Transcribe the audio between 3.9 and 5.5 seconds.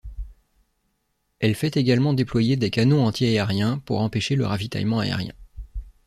empêcher le ravitaillement aérien.